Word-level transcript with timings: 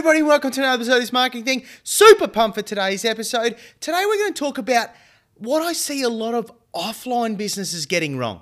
everybody, 0.00 0.22
welcome 0.22 0.50
to 0.50 0.60
another 0.60 0.76
episode 0.76 0.94
of 0.94 1.00
this 1.00 1.12
marketing 1.12 1.44
thing. 1.44 1.62
Super 1.84 2.26
pumped 2.26 2.56
for 2.56 2.62
today's 2.62 3.04
episode. 3.04 3.54
Today, 3.80 4.02
we're 4.06 4.16
going 4.16 4.32
to 4.32 4.38
talk 4.38 4.56
about 4.56 4.88
what 5.34 5.60
I 5.60 5.74
see 5.74 6.00
a 6.00 6.08
lot 6.08 6.32
of 6.32 6.50
offline 6.74 7.36
businesses 7.36 7.84
getting 7.84 8.16
wrong. 8.16 8.40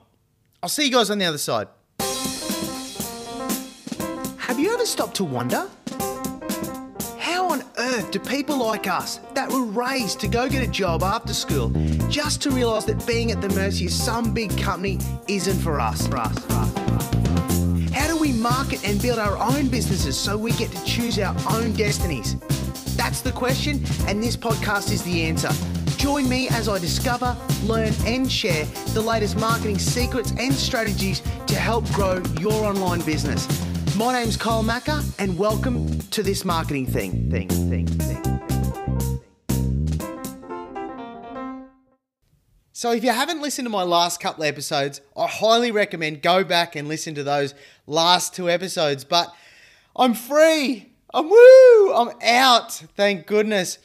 I'll 0.63 0.69
see 0.69 0.85
you 0.85 0.93
guys 0.93 1.11
on 1.11 1.19
the 1.19 1.25
other 1.25 1.37
side. 1.37 1.67
Have 4.39 4.61
you 4.61 4.73
ever 4.73 4.87
stopped 4.87 5.17
to 5.17 5.25
wonder? 5.25 5.69
How 7.19 7.51
on 7.51 7.65
earth 7.77 8.13
do 8.13 8.21
people 8.21 8.59
like 8.59 8.87
us 8.87 9.19
that 9.35 9.51
were 9.51 9.65
raised 9.65 10.21
to 10.21 10.29
go 10.29 10.49
get 10.49 10.63
a 10.63 10.71
job 10.71 11.03
after 11.03 11.35
school 11.35 11.71
just 12.09 12.41
to 12.43 12.53
realise 12.53 12.85
that 12.85 13.05
being 13.05 13.33
at 13.33 13.41
the 13.41 13.49
mercy 13.49 13.87
of 13.87 13.93
some 13.93 14.33
big 14.33 14.57
company 14.59 15.01
isn't 15.27 15.59
for 15.59 15.81
us? 15.81 16.07
For 16.07 16.19
us, 16.19 16.39
for 16.39 16.53
us, 16.53 16.78
market 18.39 18.87
and 18.89 19.01
build 19.03 19.19
our 19.19 19.37
own 19.37 19.69
businesses 19.69 20.17
so 20.17 20.37
we 20.37 20.53
get 20.53 20.71
to 20.73 20.85
choose 20.85 21.19
our 21.19 21.37
own 21.51 21.73
destinies? 21.73 22.37
That's 22.97 23.21
the 23.21 23.33
question, 23.33 23.83
and 24.07 24.23
this 24.23 24.37
podcast 24.37 24.91
is 24.93 25.03
the 25.03 25.23
answer. 25.23 25.51
Join 25.99 26.29
me 26.29 26.49
as 26.49 26.69
I 26.69 26.79
discover, 26.79 27.37
learn, 27.65 27.93
and 28.07 28.31
share 28.31 28.65
the 28.95 29.01
latest 29.01 29.39
marketing 29.39 29.79
secrets 29.79 30.33
and 30.39 30.55
strategies 30.55 31.21
to 31.47 31.57
help 31.57 31.85
grow 31.93 32.23
your 32.41 32.65
online 32.65 33.01
business. 33.03 33.47
My 33.97 34.13
name's 34.13 34.37
Kyle 34.37 34.63
Macker, 34.63 35.03
and 35.19 35.37
welcome 35.37 35.99
to 35.99 36.23
this 36.23 36.45
marketing 36.45 36.87
thing. 36.87 37.31
Thing, 37.31 37.49
thing, 37.49 37.87
thing. 37.87 38.39
So, 42.73 42.93
if 42.93 43.03
you 43.03 43.11
haven't 43.11 43.43
listened 43.43 43.67
to 43.67 43.71
my 43.71 43.83
last 43.83 44.21
couple 44.21 44.45
episodes, 44.45 45.01
I 45.17 45.27
highly 45.27 45.73
recommend 45.73 46.23
go 46.23 46.45
back 46.45 46.77
and 46.77 46.87
listen 46.87 47.13
to 47.17 47.25
those 47.25 47.53
last 47.89 48.35
two 48.35 48.49
episodes. 48.49 49.05
But 49.05 49.35
I'm 49.97 50.15
free. 50.15 50.93
I'm 51.13 51.29
woo. 51.29 51.95
I'm 51.95 52.11
out. 52.23 52.73
Thank 52.97 53.27
goodness. 53.27 53.79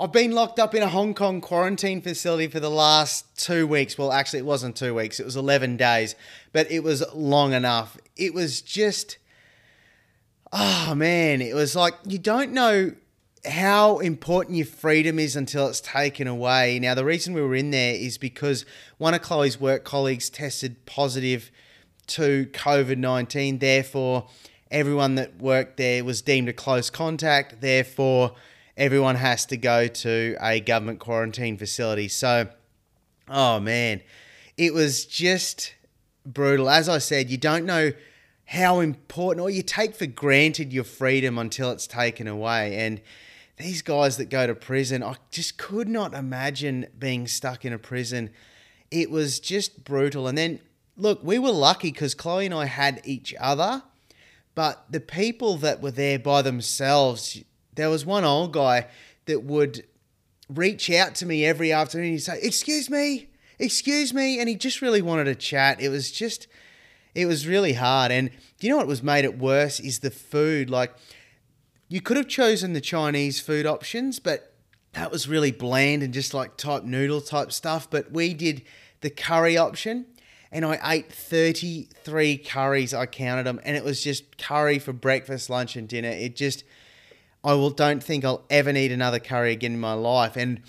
I've 0.00 0.12
been 0.12 0.30
locked 0.30 0.60
up 0.60 0.76
in 0.76 0.82
a 0.82 0.88
Hong 0.88 1.12
Kong 1.12 1.40
quarantine 1.40 2.00
facility 2.00 2.46
for 2.46 2.60
the 2.60 2.70
last 2.70 3.36
two 3.36 3.66
weeks. 3.66 3.98
Well, 3.98 4.12
actually, 4.12 4.38
it 4.38 4.44
wasn't 4.44 4.76
two 4.76 4.94
weeks, 4.94 5.18
it 5.18 5.26
was 5.26 5.34
11 5.34 5.76
days, 5.76 6.14
but 6.52 6.70
it 6.70 6.84
was 6.84 7.02
long 7.12 7.52
enough. 7.52 7.98
It 8.16 8.32
was 8.32 8.60
just, 8.60 9.18
oh 10.52 10.94
man, 10.94 11.42
it 11.42 11.52
was 11.52 11.74
like 11.74 11.94
you 12.06 12.18
don't 12.18 12.52
know 12.52 12.92
how 13.44 13.98
important 13.98 14.56
your 14.56 14.66
freedom 14.66 15.18
is 15.18 15.34
until 15.34 15.66
it's 15.66 15.80
taken 15.80 16.28
away. 16.28 16.78
Now, 16.78 16.94
the 16.94 17.04
reason 17.04 17.34
we 17.34 17.42
were 17.42 17.56
in 17.56 17.72
there 17.72 17.94
is 17.94 18.18
because 18.18 18.64
one 18.98 19.14
of 19.14 19.22
Chloe's 19.22 19.60
work 19.60 19.82
colleagues 19.82 20.30
tested 20.30 20.86
positive 20.86 21.50
to 22.08 22.46
COVID 22.46 22.98
19. 22.98 23.58
Therefore, 23.58 24.26
everyone 24.70 25.14
that 25.16 25.40
worked 25.40 25.76
there 25.76 26.04
was 26.04 26.22
deemed 26.22 26.48
a 26.48 26.52
close 26.52 26.90
contact. 26.90 27.60
Therefore, 27.60 28.34
everyone 28.76 29.16
has 29.16 29.46
to 29.46 29.56
go 29.56 29.86
to 29.86 30.36
a 30.40 30.60
government 30.60 31.00
quarantine 31.00 31.56
facility. 31.56 32.08
So, 32.08 32.48
oh 33.28 33.60
man, 33.60 34.02
it 34.56 34.74
was 34.74 35.06
just 35.06 35.74
brutal. 36.24 36.68
As 36.68 36.88
I 36.88 36.98
said, 36.98 37.30
you 37.30 37.38
don't 37.38 37.64
know 37.64 37.92
how 38.46 38.80
important 38.80 39.42
or 39.42 39.50
you 39.50 39.62
take 39.62 39.94
for 39.94 40.06
granted 40.06 40.72
your 40.72 40.84
freedom 40.84 41.36
until 41.36 41.70
it's 41.70 41.86
taken 41.86 42.26
away. 42.26 42.76
And 42.76 43.00
these 43.58 43.82
guys 43.82 44.16
that 44.16 44.30
go 44.30 44.46
to 44.46 44.54
prison, 44.54 45.02
I 45.02 45.16
just 45.30 45.58
could 45.58 45.88
not 45.88 46.14
imagine 46.14 46.86
being 46.98 47.26
stuck 47.26 47.64
in 47.64 47.72
a 47.72 47.78
prison. 47.78 48.30
It 48.90 49.10
was 49.10 49.38
just 49.40 49.84
brutal. 49.84 50.28
And 50.28 50.38
then, 50.38 50.60
look, 50.98 51.20
we 51.22 51.38
were 51.38 51.52
lucky 51.52 51.92
because 51.92 52.14
Chloe 52.14 52.46
and 52.46 52.54
I 52.54 52.66
had 52.66 53.00
each 53.04 53.34
other, 53.40 53.82
but 54.54 54.84
the 54.90 55.00
people 55.00 55.56
that 55.58 55.80
were 55.80 55.92
there 55.92 56.18
by 56.18 56.42
themselves, 56.42 57.40
there 57.74 57.88
was 57.88 58.04
one 58.04 58.24
old 58.24 58.52
guy 58.52 58.88
that 59.26 59.44
would 59.44 59.84
reach 60.48 60.90
out 60.90 61.14
to 61.16 61.26
me 61.26 61.44
every 61.44 61.72
afternoon. 61.72 62.12
He'd 62.12 62.18
say, 62.18 62.40
Excuse 62.42 62.90
me, 62.90 63.28
excuse 63.58 64.12
me. 64.12 64.40
And 64.40 64.48
he 64.48 64.56
just 64.56 64.82
really 64.82 65.02
wanted 65.02 65.24
to 65.24 65.34
chat. 65.34 65.80
It 65.80 65.88
was 65.88 66.10
just, 66.10 66.48
it 67.14 67.26
was 67.26 67.46
really 67.46 67.74
hard. 67.74 68.10
And 68.10 68.30
do 68.58 68.66
you 68.66 68.72
know 68.72 68.78
what 68.78 68.86
was 68.86 69.02
made 69.02 69.24
it 69.24 69.38
worse 69.38 69.78
is 69.78 70.00
the 70.00 70.10
food. 70.10 70.68
Like, 70.68 70.94
you 71.88 72.00
could 72.00 72.16
have 72.16 72.28
chosen 72.28 72.72
the 72.72 72.80
Chinese 72.80 73.40
food 73.40 73.64
options, 73.64 74.18
but 74.18 74.52
that 74.92 75.10
was 75.10 75.28
really 75.28 75.52
bland 75.52 76.02
and 76.02 76.12
just 76.12 76.34
like 76.34 76.56
type 76.56 76.82
noodle 76.82 77.20
type 77.20 77.52
stuff. 77.52 77.88
But 77.88 78.10
we 78.10 78.34
did 78.34 78.62
the 79.00 79.10
curry 79.10 79.56
option 79.56 80.06
and 80.50 80.64
I 80.64 80.78
ate 80.92 81.12
33 81.12 82.38
curries. 82.38 82.94
I 82.94 83.06
counted 83.06 83.44
them 83.44 83.60
and 83.64 83.76
it 83.76 83.84
was 83.84 84.02
just 84.02 84.38
curry 84.38 84.78
for 84.78 84.92
breakfast, 84.92 85.50
lunch, 85.50 85.76
and 85.76 85.88
dinner. 85.88 86.08
It 86.08 86.36
just, 86.36 86.64
I 87.44 87.54
will 87.54 87.70
don't 87.70 88.02
think 88.02 88.24
I'll 88.24 88.44
ever 88.50 88.72
need 88.72 88.92
another 88.92 89.18
curry 89.18 89.52
again 89.52 89.74
in 89.74 89.80
my 89.80 89.94
life. 89.94 90.36
And 90.36 90.60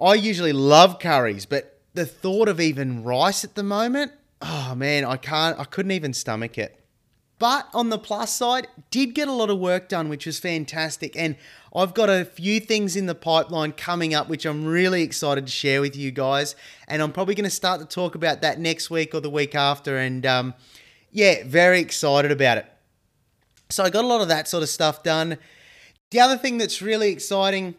I 0.00 0.14
usually 0.14 0.52
love 0.52 0.98
curries, 0.98 1.46
but 1.46 1.80
the 1.94 2.06
thought 2.06 2.48
of 2.48 2.60
even 2.60 3.04
rice 3.04 3.44
at 3.44 3.54
the 3.54 3.62
moment, 3.62 4.12
oh 4.42 4.74
man, 4.74 5.04
I 5.04 5.16
can't, 5.16 5.58
I 5.58 5.64
couldn't 5.64 5.92
even 5.92 6.12
stomach 6.12 6.58
it. 6.58 6.83
But 7.38 7.68
on 7.74 7.90
the 7.90 7.98
plus 7.98 8.34
side, 8.34 8.68
did 8.90 9.14
get 9.14 9.28
a 9.28 9.32
lot 9.32 9.50
of 9.50 9.58
work 9.58 9.88
done, 9.88 10.08
which 10.08 10.24
was 10.24 10.38
fantastic. 10.38 11.16
And 11.16 11.36
I've 11.74 11.92
got 11.92 12.08
a 12.08 12.24
few 12.24 12.60
things 12.60 12.94
in 12.94 13.06
the 13.06 13.14
pipeline 13.14 13.72
coming 13.72 14.14
up, 14.14 14.28
which 14.28 14.46
I'm 14.46 14.64
really 14.64 15.02
excited 15.02 15.46
to 15.46 15.52
share 15.52 15.80
with 15.80 15.96
you 15.96 16.12
guys. 16.12 16.54
And 16.86 17.02
I'm 17.02 17.12
probably 17.12 17.34
going 17.34 17.44
to 17.44 17.50
start 17.50 17.80
to 17.80 17.86
talk 17.86 18.14
about 18.14 18.42
that 18.42 18.60
next 18.60 18.88
week 18.88 19.14
or 19.14 19.20
the 19.20 19.30
week 19.30 19.54
after. 19.54 19.98
And 19.98 20.24
um, 20.24 20.54
yeah, 21.10 21.42
very 21.44 21.80
excited 21.80 22.30
about 22.30 22.58
it. 22.58 22.66
So 23.68 23.82
I 23.82 23.90
got 23.90 24.04
a 24.04 24.08
lot 24.08 24.20
of 24.20 24.28
that 24.28 24.46
sort 24.46 24.62
of 24.62 24.68
stuff 24.68 25.02
done. 25.02 25.38
The 26.10 26.20
other 26.20 26.36
thing 26.36 26.58
that's 26.58 26.80
really 26.80 27.10
exciting 27.10 27.74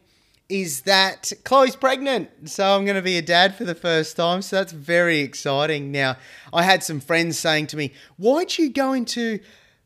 is 0.48 0.82
that 0.82 1.32
Chloe's 1.44 1.76
pregnant. 1.76 2.50
So 2.50 2.76
I'm 2.76 2.86
going 2.86 2.96
to 2.96 3.02
be 3.02 3.18
a 3.18 3.22
dad 3.22 3.56
for 3.56 3.64
the 3.64 3.76
first 3.76 4.16
time. 4.16 4.42
So 4.42 4.58
that's 4.58 4.72
very 4.72 5.20
exciting. 5.20 5.92
Now, 5.92 6.18
I 6.54 6.64
had 6.64 6.84
some 6.84 7.00
friends 7.00 7.40
saying 7.40 7.68
to 7.68 7.78
me, 7.78 7.94
Why'd 8.18 8.58
you 8.58 8.70
go 8.70 8.94
into 8.94 9.40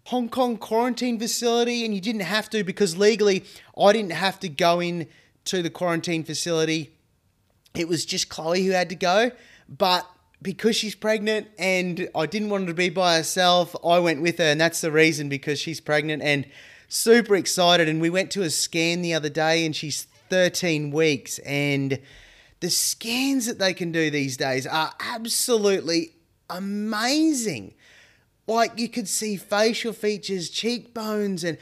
Hong 0.05 0.27
Kong 0.27 0.57
quarantine 0.57 1.19
facility 1.19 1.85
and 1.85 1.93
you 1.93 2.01
didn't 2.01 2.21
have 2.21 2.49
to? 2.49 2.63
Because 2.63 2.97
legally, 2.97 3.45
I 3.77 3.93
didn't 3.93 4.11
have 4.11 4.39
to 4.41 4.49
go 4.49 4.81
in 4.81 5.07
to 5.45 5.61
the 5.61 5.69
quarantine 5.69 6.23
facility. 6.23 6.91
It 7.73 7.87
was 7.87 8.05
just 8.05 8.29
Chloe 8.29 8.65
who 8.65 8.71
had 8.71 8.89
to 8.89 8.95
go. 8.95 9.31
But 9.69 10.07
because 10.41 10.75
she's 10.75 10.95
pregnant 10.95 11.47
and 11.57 12.09
I 12.15 12.25
didn't 12.25 12.49
want 12.49 12.63
her 12.63 12.67
to 12.69 12.73
be 12.73 12.89
by 12.89 13.15
herself, 13.15 13.75
I 13.85 13.99
went 13.99 14.21
with 14.21 14.39
her. 14.39 14.45
And 14.45 14.59
that's 14.59 14.81
the 14.81 14.91
reason 14.91 15.29
because 15.29 15.59
she's 15.59 15.79
pregnant 15.79 16.21
and 16.21 16.45
super 16.89 17.35
excited. 17.35 17.87
And 17.87 18.01
we 18.01 18.09
went 18.09 18.31
to 18.31 18.41
a 18.41 18.49
scan 18.49 19.01
the 19.01 19.13
other 19.13 19.29
day 19.29 19.65
and 19.65 19.75
she's 19.75 20.07
13 20.29 20.91
weeks. 20.91 21.39
And 21.39 21.99
the 22.59 22.69
scans 22.69 23.45
that 23.45 23.59
they 23.59 23.73
can 23.73 23.91
do 23.91 24.09
these 24.09 24.37
days 24.37 24.67
are 24.67 24.93
absolutely 24.99 26.15
amazing. 26.49 27.73
Like 28.47 28.77
you 28.77 28.89
could 28.89 29.07
see 29.07 29.37
facial 29.37 29.93
features, 29.93 30.49
cheekbones, 30.49 31.43
and 31.43 31.57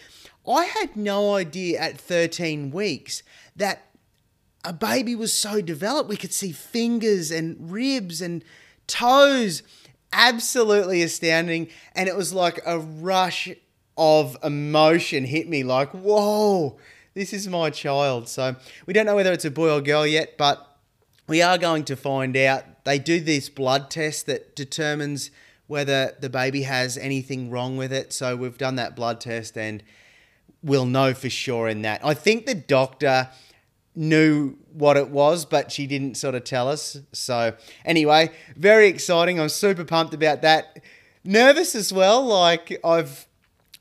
I 0.47 0.65
had 0.65 0.95
no 0.95 1.35
idea 1.35 1.79
at 1.79 1.99
13 1.99 2.71
weeks 2.71 3.21
that 3.55 3.83
a 4.63 4.71
baby 4.71 5.15
was 5.15 5.33
so 5.33 5.61
developed. 5.61 6.09
We 6.09 6.17
could 6.17 6.33
see 6.33 6.51
fingers 6.51 7.31
and 7.31 7.71
ribs 7.71 8.21
and 8.21 8.43
toes. 8.87 9.63
Absolutely 10.13 11.01
astounding. 11.03 11.67
And 11.93 12.07
it 12.07 12.15
was 12.15 12.33
like 12.33 12.61
a 12.65 12.79
rush 12.79 13.49
of 13.97 14.37
emotion 14.43 15.25
hit 15.25 15.49
me 15.49 15.63
like, 15.63 15.89
whoa, 15.91 16.77
this 17.17 17.33
is 17.33 17.47
my 17.47 17.71
child. 17.71 18.29
So 18.29 18.55
we 18.85 18.93
don't 18.93 19.07
know 19.07 19.15
whether 19.15 19.33
it's 19.33 19.43
a 19.43 19.49
boy 19.49 19.71
or 19.71 19.81
girl 19.81 20.05
yet, 20.05 20.37
but 20.37 20.77
we 21.27 21.41
are 21.41 21.57
going 21.57 21.83
to 21.85 21.95
find 21.95 22.37
out. 22.37 22.85
They 22.85 22.99
do 22.99 23.19
this 23.19 23.49
blood 23.49 23.89
test 23.89 24.27
that 24.27 24.55
determines 24.55 25.31
whether 25.65 26.15
the 26.19 26.29
baby 26.29 26.61
has 26.61 26.95
anything 26.95 27.49
wrong 27.49 27.75
with 27.75 27.91
it. 27.91 28.13
So 28.13 28.35
we've 28.35 28.57
done 28.57 28.75
that 28.75 28.95
blood 28.95 29.19
test 29.19 29.57
and 29.57 29.81
we'll 30.61 30.85
know 30.85 31.15
for 31.15 31.29
sure 31.29 31.67
in 31.67 31.81
that. 31.81 32.05
I 32.05 32.13
think 32.13 32.45
the 32.45 32.53
doctor 32.53 33.29
knew 33.95 34.55
what 34.71 34.95
it 34.95 35.09
was, 35.09 35.43
but 35.43 35.71
she 35.71 35.87
didn't 35.87 36.17
sort 36.17 36.35
of 36.35 36.43
tell 36.43 36.69
us. 36.69 36.97
So 37.13 37.55
anyway, 37.83 38.29
very 38.55 38.87
exciting. 38.89 39.39
I'm 39.39 39.49
super 39.49 39.83
pumped 39.83 40.13
about 40.13 40.43
that. 40.43 40.83
Nervous 41.23 41.73
as 41.73 41.91
well. 41.91 42.23
Like 42.23 42.79
I've 42.83 43.25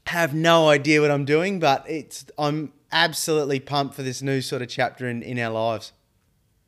have 0.07 0.33
no 0.35 0.69
idea 0.69 1.01
what 1.01 1.11
I'm 1.11 1.25
doing, 1.25 1.59
but 1.59 1.85
it's 1.89 2.25
I'm 2.39 2.73
absolutely 2.93 3.61
pumped 3.61 3.95
for 3.95 4.03
this 4.03 4.23
new 4.23 4.41
sort 4.41 4.63
of 4.63 4.69
chapter 4.69 5.09
in, 5.09 5.23
in 5.23 5.39
our 5.39 5.51
lives. 5.51 5.93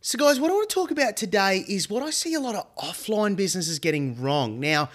So, 0.00 0.16
guys, 0.16 0.38
what 0.38 0.50
I 0.50 0.54
want 0.54 0.68
to 0.68 0.74
talk 0.74 0.90
about 0.90 1.16
today 1.16 1.64
is 1.68 1.90
what 1.90 2.02
I 2.02 2.10
see 2.10 2.34
a 2.34 2.40
lot 2.40 2.54
of 2.54 2.66
offline 2.76 3.34
businesses 3.34 3.78
getting 3.78 4.20
wrong. 4.20 4.60
Now, 4.60 4.90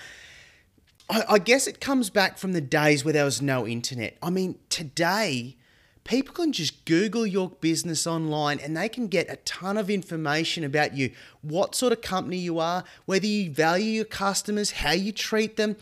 I, 1.10 1.24
I 1.30 1.40
guess 1.40 1.68
it 1.68 1.82
comes 1.82 2.10
back 2.10 2.38
from 2.38 2.54
the 2.54 2.62
days 2.62 3.04
where 3.04 3.14
there 3.14 3.26
was 3.26 3.42
no 3.42 3.68
internet. 3.68 4.18
I 4.24 4.30
mean, 4.30 4.60
today, 4.70 5.58
people 6.04 6.34
can 6.34 6.52
just 6.52 6.86
Google 6.86 7.26
your 7.26 7.50
business 7.50 8.06
online 8.06 8.60
and 8.60 8.76
they 8.76 8.90
can 8.90 9.08
get 9.08 9.30
a 9.30 9.38
ton 9.38 9.78
of 9.78 9.90
information 9.90 10.64
about 10.64 10.96
you, 10.96 11.12
what 11.42 11.76
sort 11.76 11.94
of 11.94 12.02
company 12.02 12.38
you 12.38 12.60
are, 12.60 12.84
whether 13.06 13.26
you 13.26 13.52
value 13.52 13.86
your 13.86 14.06
customers, 14.06 14.72
how 14.72 14.92
you 14.92 15.12
treat 15.12 15.56
them. 15.56 15.76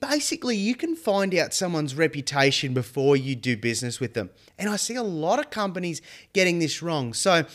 Basically, 0.00 0.56
you 0.56 0.74
can 0.74 0.94
find 0.94 1.34
out 1.34 1.54
someone's 1.54 1.94
reputation 1.94 2.74
before 2.74 3.16
you 3.16 3.34
do 3.34 3.56
business 3.56 4.00
with 4.00 4.14
them. 4.14 4.30
And 4.58 4.68
I 4.68 4.76
see 4.76 4.94
a 4.94 5.02
lot 5.02 5.38
of 5.38 5.50
companies 5.50 6.02
getting 6.32 6.58
this 6.58 6.82
wrong. 6.82 7.14
So, 7.14 7.46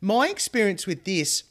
my 0.00 0.28
experience 0.28 0.86
with 0.86 1.04
this 1.04 1.44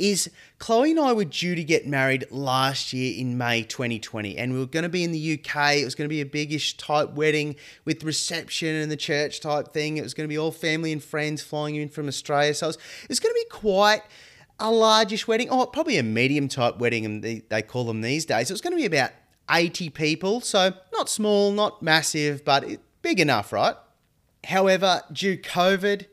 is 0.00 0.30
Chloe 0.58 0.90
and 0.90 1.00
I 1.00 1.12
were 1.12 1.24
due 1.24 1.54
to 1.54 1.62
get 1.62 1.86
married 1.86 2.26
last 2.30 2.92
year 2.92 3.18
in 3.18 3.36
May 3.38 3.62
2020, 3.62 4.36
and 4.38 4.52
we 4.52 4.58
were 4.58 4.66
going 4.66 4.82
to 4.82 4.88
be 4.88 5.04
in 5.04 5.12
the 5.12 5.34
UK. 5.34 5.76
It 5.76 5.84
was 5.84 5.94
going 5.94 6.08
to 6.08 6.12
be 6.12 6.20
a 6.20 6.26
biggish 6.26 6.76
type 6.76 7.12
wedding 7.12 7.56
with 7.84 8.02
reception 8.02 8.74
and 8.74 8.90
the 8.90 8.96
church 8.96 9.40
type 9.40 9.72
thing. 9.72 9.96
It 9.96 10.02
was 10.02 10.14
going 10.14 10.24
to 10.24 10.32
be 10.32 10.38
all 10.38 10.50
family 10.50 10.92
and 10.92 11.02
friends 11.02 11.42
flying 11.42 11.76
in 11.76 11.88
from 11.88 12.08
Australia. 12.08 12.54
So 12.54 12.66
it 12.66 12.68
was, 12.68 12.76
it 12.76 13.08
was 13.08 13.20
going 13.20 13.34
to 13.34 13.40
be 13.40 13.50
quite 13.50 14.02
a 14.58 14.70
largish 14.70 15.28
wedding. 15.28 15.48
Oh, 15.50 15.66
probably 15.66 15.98
a 15.98 16.02
medium 16.02 16.48
type 16.48 16.78
wedding, 16.78 17.04
and 17.04 17.22
they, 17.22 17.42
they 17.48 17.62
call 17.62 17.84
them 17.84 18.00
these 18.00 18.24
days. 18.24 18.50
It 18.50 18.54
was 18.54 18.60
going 18.60 18.72
to 18.72 18.76
be 18.76 18.86
about 18.86 19.10
80 19.50 19.90
people, 19.90 20.40
so 20.40 20.72
not 20.92 21.08
small, 21.08 21.52
not 21.52 21.82
massive, 21.82 22.44
but 22.44 22.64
big 23.02 23.20
enough, 23.20 23.52
right? 23.52 23.74
However, 24.44 25.02
due 25.12 25.36
COVID, 25.36 26.06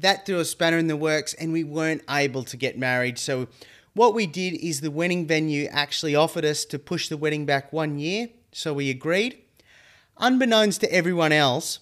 that 0.00 0.26
threw 0.26 0.38
a 0.38 0.44
spanner 0.44 0.78
in 0.78 0.86
the 0.86 0.96
works 0.96 1.34
and 1.34 1.52
we 1.52 1.64
weren't 1.64 2.02
able 2.08 2.42
to 2.44 2.56
get 2.56 2.78
married. 2.78 3.18
So, 3.18 3.48
what 3.94 4.14
we 4.14 4.26
did 4.26 4.54
is 4.54 4.80
the 4.80 4.90
wedding 4.90 5.26
venue 5.26 5.66
actually 5.66 6.14
offered 6.14 6.44
us 6.44 6.64
to 6.66 6.78
push 6.78 7.08
the 7.08 7.16
wedding 7.16 7.44
back 7.44 7.72
one 7.72 7.98
year. 7.98 8.28
So, 8.52 8.72
we 8.72 8.90
agreed. 8.90 9.38
Unbeknownst 10.18 10.80
to 10.82 10.92
everyone 10.92 11.32
else, 11.32 11.80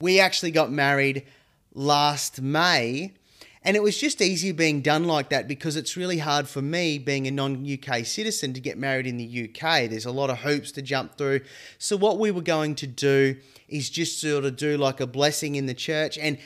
we 0.00 0.20
actually 0.20 0.50
got 0.50 0.70
married 0.70 1.24
last 1.72 2.40
May. 2.40 3.14
And 3.62 3.76
it 3.76 3.82
was 3.82 3.98
just 3.98 4.22
easier 4.22 4.54
being 4.54 4.80
done 4.80 5.06
like 5.06 5.30
that 5.30 5.48
because 5.48 5.74
it's 5.74 5.96
really 5.96 6.18
hard 6.18 6.48
for 6.48 6.62
me, 6.62 6.98
being 6.98 7.26
a 7.26 7.32
non 7.32 7.66
UK 7.68 8.06
citizen, 8.06 8.52
to 8.52 8.60
get 8.60 8.78
married 8.78 9.08
in 9.08 9.16
the 9.16 9.48
UK. 9.48 9.90
There's 9.90 10.06
a 10.06 10.12
lot 10.12 10.30
of 10.30 10.38
hoops 10.38 10.70
to 10.72 10.82
jump 10.82 11.18
through. 11.18 11.40
So, 11.78 11.96
what 11.96 12.18
we 12.18 12.30
were 12.30 12.42
going 12.42 12.76
to 12.76 12.86
do 12.86 13.36
is 13.68 13.90
just 13.90 14.20
sort 14.20 14.44
of 14.44 14.56
do 14.56 14.76
like 14.76 15.00
a 15.00 15.06
blessing 15.06 15.56
in 15.56 15.66
the 15.66 15.74
church. 15.74 16.16
And 16.16 16.38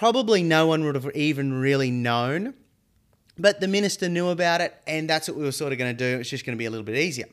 probably 0.00 0.42
no 0.42 0.66
one 0.66 0.82
would 0.82 0.94
have 0.94 1.14
even 1.14 1.52
really 1.52 1.90
known. 1.90 2.54
But 3.36 3.60
the 3.60 3.68
minister 3.68 4.08
knew 4.08 4.30
about 4.30 4.62
it, 4.62 4.74
and 4.86 5.08
that's 5.08 5.28
what 5.28 5.36
we 5.36 5.44
were 5.44 5.52
sort 5.52 5.72
of 5.72 5.78
going 5.78 5.94
to 5.94 6.04
do. 6.04 6.14
It 6.14 6.18
was 6.18 6.30
just 6.30 6.46
going 6.46 6.56
to 6.56 6.58
be 6.58 6.64
a 6.64 6.70
little 6.70 6.86
bit 6.86 6.96
easier. 6.96 7.26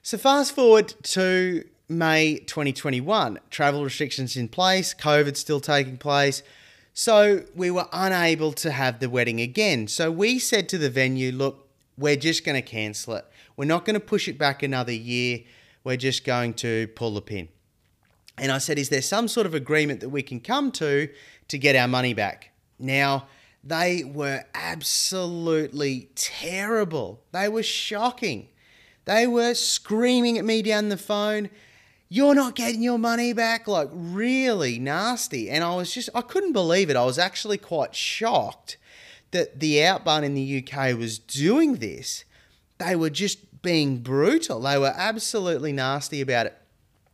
So, 0.00 0.16
fast 0.16 0.54
forward 0.54 0.94
to 1.02 1.64
May 1.88 2.38
2021, 2.46 3.40
travel 3.50 3.82
restrictions 3.82 4.36
in 4.36 4.46
place, 4.46 4.94
COVID 4.94 5.36
still 5.36 5.58
taking 5.58 5.96
place. 5.96 6.44
So, 6.94 7.42
we 7.56 7.72
were 7.72 7.88
unable 7.92 8.52
to 8.52 8.70
have 8.70 9.00
the 9.00 9.10
wedding 9.10 9.40
again. 9.40 9.88
So, 9.88 10.12
we 10.12 10.38
said 10.38 10.68
to 10.68 10.78
the 10.78 10.90
venue, 10.90 11.32
look, 11.32 11.68
we're 11.98 12.14
just 12.14 12.44
going 12.44 12.54
to 12.54 12.62
cancel 12.62 13.16
it. 13.16 13.24
We're 13.56 13.64
not 13.64 13.84
going 13.84 13.94
to 13.94 14.00
push 14.00 14.28
it 14.28 14.38
back 14.38 14.62
another 14.62 14.92
year. 14.92 15.40
We're 15.82 15.96
just 15.96 16.24
going 16.24 16.54
to 16.54 16.86
pull 16.94 17.14
the 17.14 17.22
pin. 17.22 17.48
And 18.40 18.50
I 18.50 18.58
said, 18.58 18.78
Is 18.78 18.88
there 18.88 19.02
some 19.02 19.28
sort 19.28 19.46
of 19.46 19.54
agreement 19.54 20.00
that 20.00 20.08
we 20.08 20.22
can 20.22 20.40
come 20.40 20.72
to 20.72 21.08
to 21.48 21.58
get 21.58 21.76
our 21.76 21.86
money 21.86 22.14
back? 22.14 22.50
Now, 22.78 23.26
they 23.62 24.02
were 24.02 24.44
absolutely 24.54 26.08
terrible. 26.14 27.22
They 27.32 27.48
were 27.48 27.62
shocking. 27.62 28.48
They 29.04 29.26
were 29.26 29.52
screaming 29.52 30.38
at 30.38 30.44
me 30.46 30.62
down 30.62 30.88
the 30.88 30.96
phone, 30.96 31.50
You're 32.08 32.34
not 32.34 32.54
getting 32.54 32.82
your 32.82 32.98
money 32.98 33.34
back. 33.34 33.68
Like, 33.68 33.90
really 33.92 34.78
nasty. 34.78 35.50
And 35.50 35.62
I 35.62 35.76
was 35.76 35.92
just, 35.92 36.08
I 36.14 36.22
couldn't 36.22 36.54
believe 36.54 36.88
it. 36.88 36.96
I 36.96 37.04
was 37.04 37.18
actually 37.18 37.58
quite 37.58 37.94
shocked 37.94 38.78
that 39.32 39.60
the 39.60 39.76
Outbarn 39.76 40.24
in 40.24 40.34
the 40.34 40.64
UK 40.64 40.96
was 40.96 41.18
doing 41.18 41.76
this. 41.76 42.24
They 42.78 42.96
were 42.96 43.10
just 43.10 43.62
being 43.62 43.98
brutal. 43.98 44.60
They 44.60 44.78
were 44.78 44.94
absolutely 44.96 45.72
nasty 45.72 46.22
about 46.22 46.46
it. 46.46 46.56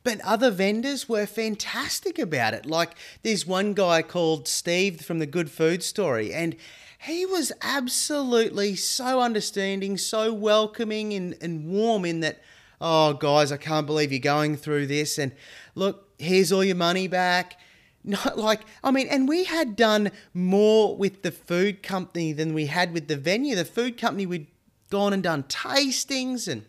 But 0.06 0.20
other 0.20 0.52
vendors 0.52 1.08
were 1.08 1.26
fantastic 1.26 2.16
about 2.16 2.54
it. 2.54 2.64
Like 2.64 2.94
there's 3.24 3.44
one 3.44 3.74
guy 3.74 4.02
called 4.02 4.46
Steve 4.46 5.00
from 5.00 5.18
the 5.18 5.26
Good 5.26 5.50
Food 5.50 5.82
Story, 5.82 6.32
and 6.32 6.54
he 7.00 7.26
was 7.26 7.50
absolutely 7.60 8.76
so 8.76 9.20
understanding, 9.20 9.98
so 9.98 10.32
welcoming 10.32 11.12
and, 11.12 11.36
and 11.40 11.66
warm 11.66 12.04
in 12.04 12.20
that, 12.20 12.40
oh, 12.80 13.14
guys, 13.14 13.50
I 13.50 13.56
can't 13.56 13.84
believe 13.84 14.12
you're 14.12 14.20
going 14.20 14.56
through 14.56 14.86
this. 14.86 15.18
And 15.18 15.32
look, 15.74 16.08
here's 16.20 16.52
all 16.52 16.62
your 16.62 16.76
money 16.76 17.08
back. 17.08 17.58
Not 18.04 18.38
like, 18.38 18.60
I 18.84 18.92
mean, 18.92 19.08
and 19.08 19.28
we 19.28 19.42
had 19.42 19.74
done 19.74 20.12
more 20.32 20.96
with 20.96 21.22
the 21.22 21.32
food 21.32 21.82
company 21.82 22.32
than 22.32 22.54
we 22.54 22.66
had 22.66 22.92
with 22.92 23.08
the 23.08 23.16
venue. 23.16 23.56
The 23.56 23.64
food 23.64 23.98
company, 23.98 24.24
we'd 24.24 24.46
gone 24.88 25.12
and 25.12 25.24
done 25.24 25.42
tastings 25.42 26.46
and, 26.46 26.64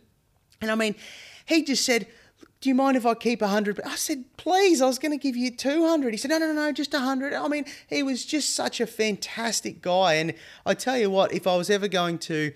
and 0.60 0.72
I 0.72 0.75
mean, 0.75 0.95
he 1.45 1.63
just 1.63 1.86
said, 1.86 2.07
you 2.67 2.75
mind 2.75 2.97
if 2.97 3.05
I 3.05 3.13
keep 3.13 3.41
a 3.41 3.47
hundred? 3.47 3.79
I 3.85 3.95
said, 3.95 4.25
please, 4.37 4.81
I 4.81 4.85
was 4.85 4.99
going 4.99 5.11
to 5.11 5.17
give 5.17 5.35
you 5.35 5.51
200. 5.51 6.13
He 6.13 6.17
said, 6.17 6.29
no, 6.29 6.39
no, 6.39 6.51
no, 6.51 6.71
just 6.71 6.93
a 6.93 6.99
hundred. 6.99 7.33
I 7.33 7.47
mean, 7.47 7.65
he 7.87 8.03
was 8.03 8.25
just 8.25 8.55
such 8.55 8.79
a 8.79 8.87
fantastic 8.87 9.81
guy. 9.81 10.15
And 10.15 10.33
I 10.65 10.73
tell 10.73 10.97
you 10.97 11.09
what, 11.09 11.33
if 11.33 11.47
I 11.47 11.55
was 11.55 11.69
ever 11.69 11.87
going 11.87 12.19
to 12.19 12.53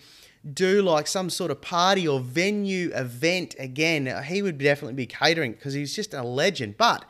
do 0.53 0.81
like 0.81 1.07
some 1.07 1.29
sort 1.29 1.51
of 1.51 1.61
party 1.61 2.07
or 2.07 2.19
venue 2.19 2.91
event 2.93 3.55
again, 3.59 4.07
uh, 4.07 4.21
he 4.21 4.41
would 4.41 4.57
definitely 4.57 4.95
be 4.95 5.05
catering 5.05 5.53
because 5.53 5.73
he's 5.73 5.95
just 5.95 6.13
a 6.13 6.23
legend. 6.23 6.77
But 6.77 7.05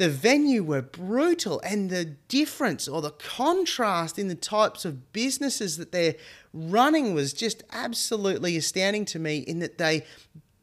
the 0.00 0.08
venue 0.08 0.62
were 0.62 0.80
brutal 0.80 1.60
and 1.60 1.90
the 1.90 2.06
difference 2.06 2.88
or 2.88 3.02
the 3.02 3.10
contrast 3.10 4.18
in 4.18 4.28
the 4.28 4.34
types 4.34 4.86
of 4.86 5.12
businesses 5.12 5.76
that 5.76 5.92
they're 5.92 6.14
running 6.54 7.12
was 7.12 7.34
just 7.34 7.62
absolutely 7.70 8.56
astounding 8.56 9.04
to 9.04 9.18
me 9.18 9.40
in 9.40 9.58
that 9.58 9.76
they 9.76 10.06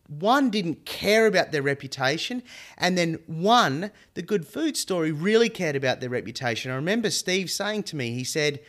one 0.08 0.50
didn't 0.50 0.86
care 0.86 1.28
about 1.28 1.52
their 1.52 1.62
reputation, 1.62 2.44
and 2.78 2.98
then 2.98 3.20
one, 3.28 3.92
the 4.14 4.22
good 4.22 4.48
food 4.48 4.78
story, 4.78 5.12
really 5.12 5.50
cared 5.50 5.76
about 5.76 6.00
their 6.00 6.10
reputation. 6.10 6.72
I 6.72 6.76
remember 6.76 7.10
Steve 7.10 7.52
saying 7.52 7.84
to 7.84 7.96
me, 7.96 8.12
he 8.12 8.24
said, 8.24 8.60